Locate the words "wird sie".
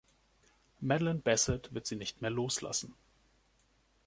1.75-1.95